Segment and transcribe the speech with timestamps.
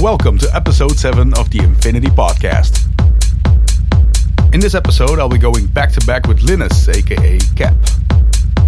[0.00, 2.86] welcome to episode 7 of the Infinity Podcast.
[4.54, 7.74] In this episode, I'll be going back to back with Linus, aka Cap.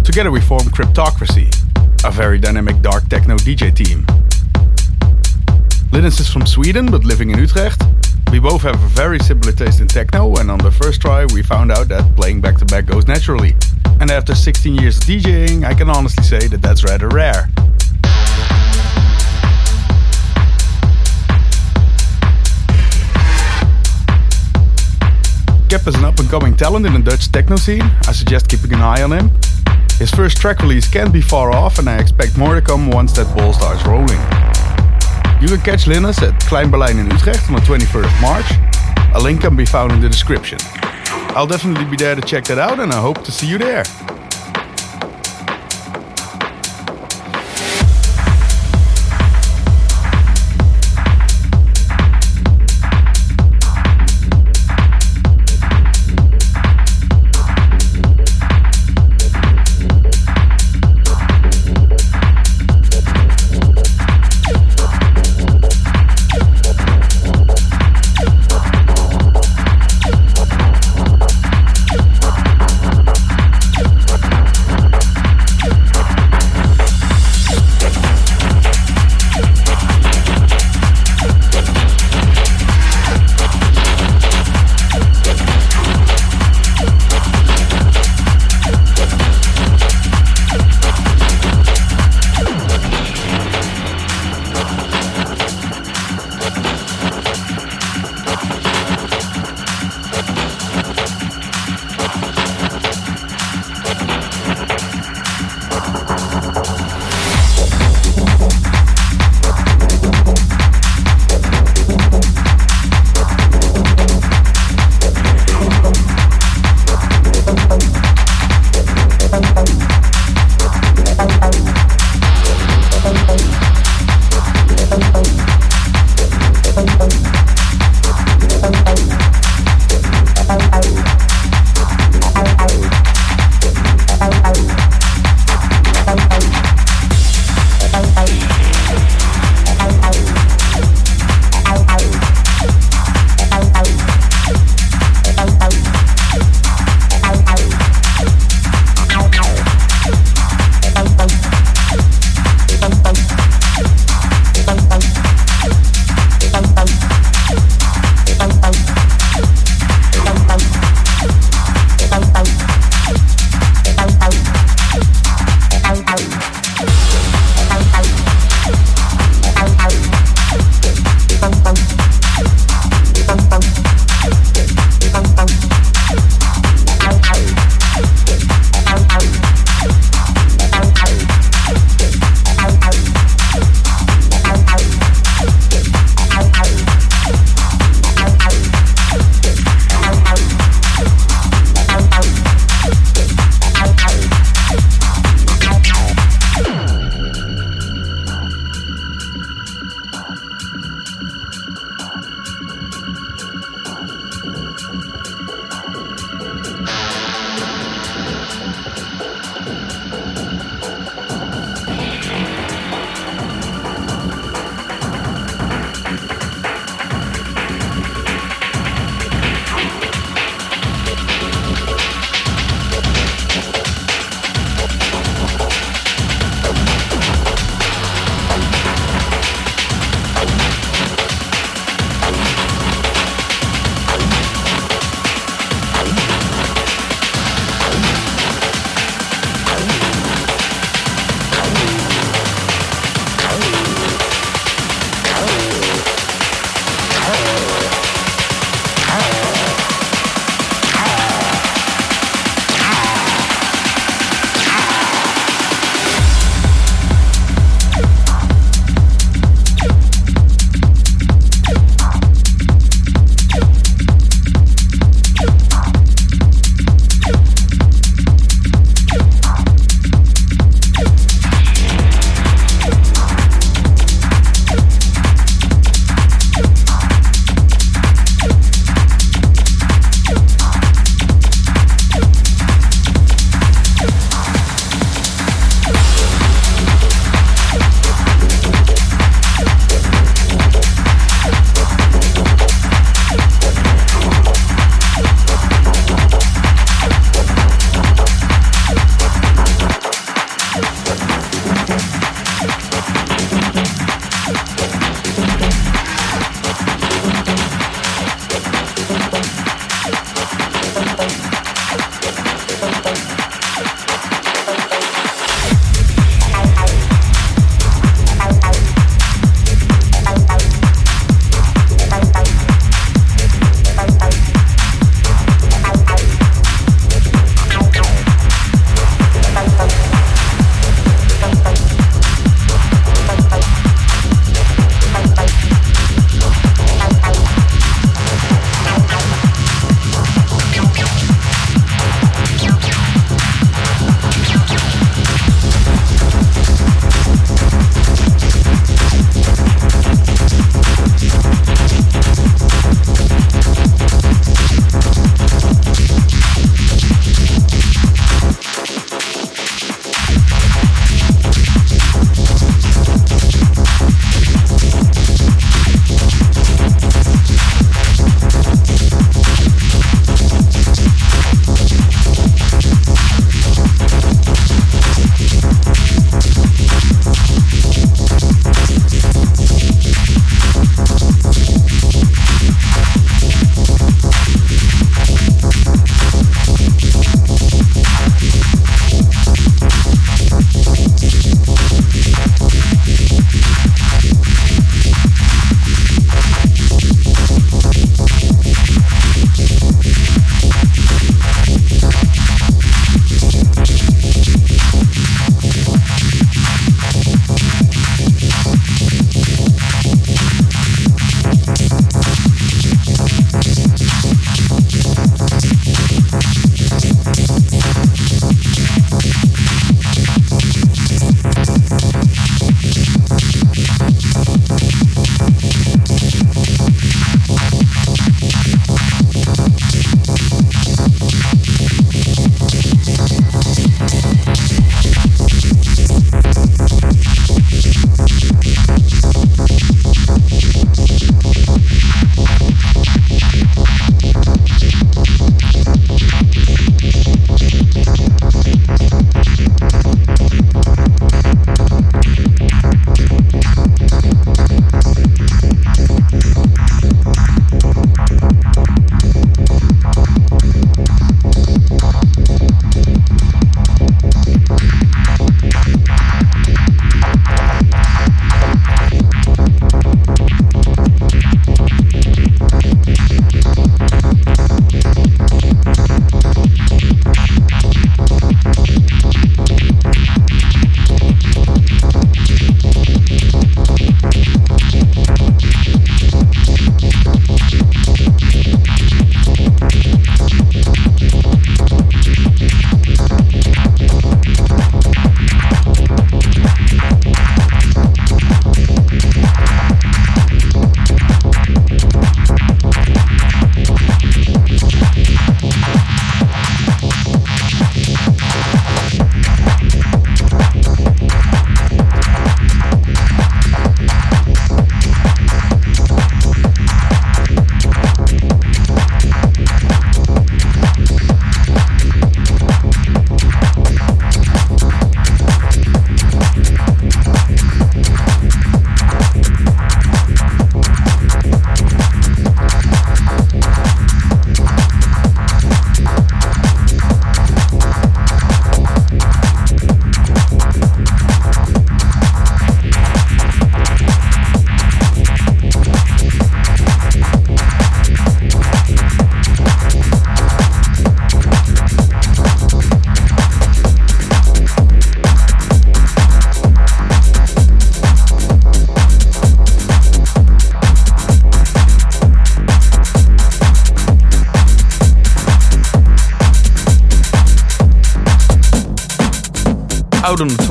[0.03, 1.49] Together we form Cryptocracy,
[2.05, 4.05] a very dynamic dark techno DJ team.
[5.91, 7.81] Linus is from Sweden but living in Utrecht.
[8.31, 11.41] We both have a very similar taste in techno, and on the first try, we
[11.41, 13.55] found out that playing back to back goes naturally.
[13.99, 17.49] And after 16 years DJing, I can honestly say that that's rather rare.
[25.73, 27.81] Cap is an up and coming talent in the Dutch techno scene.
[27.81, 29.31] I suggest keeping an eye on him.
[29.97, 33.11] His first track release can't be far off, and I expect more to come once
[33.13, 34.21] that ball starts rolling.
[35.41, 38.45] You can catch Linus at Klein in Utrecht on the 21st of March.
[39.15, 40.59] A link can be found in the description.
[41.35, 43.83] I'll definitely be there to check that out, and I hope to see you there.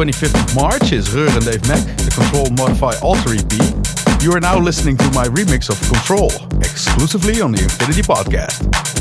[0.02, 4.20] 25th of March is Reur and Dave Mack, the Control Modify Alter EP.
[4.20, 8.91] You are now listening to my remix of Control, exclusively on the Infinity Podcast.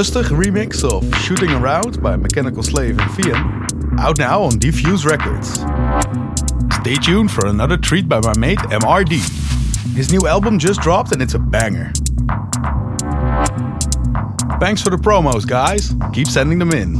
[0.00, 5.60] Rustig remix of Shooting Around by Mechanical Slave and Vian, out now on Defuse Records.
[6.76, 9.20] Stay tuned for another treat by my mate MRD.
[9.94, 11.92] His new album just dropped and it's a banger.
[14.58, 15.94] Thanks for the promos, guys.
[16.14, 16.99] Keep sending them in.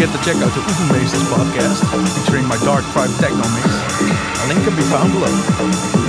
[0.00, 3.66] forget to check out the Oefenmeesters podcast featuring my dark tribe techno mix.
[4.42, 5.99] A link can be found below.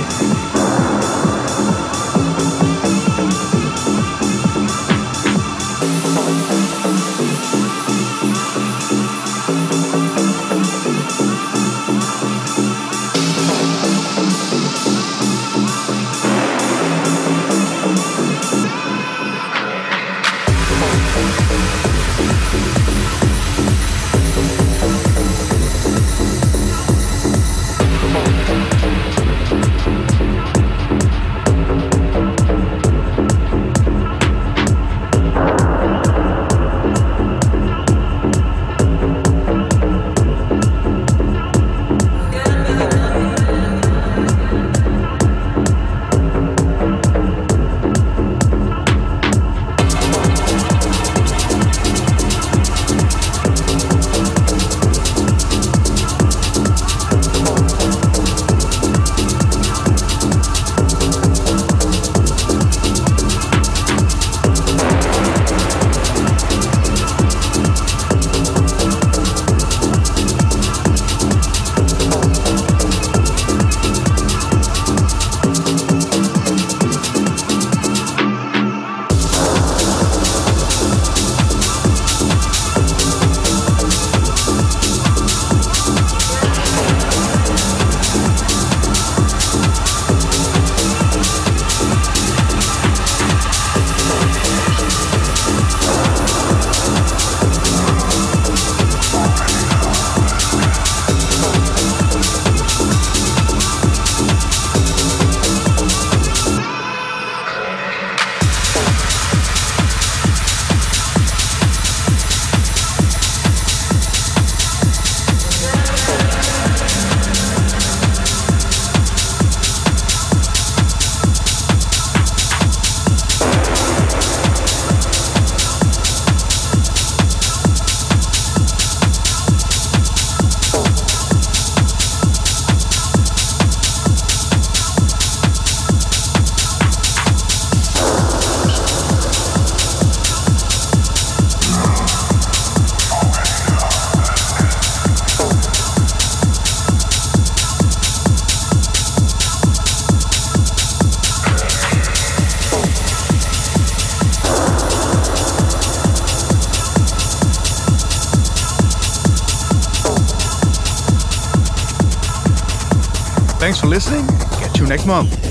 [163.92, 164.26] Listening.
[164.58, 165.41] Catch you next month.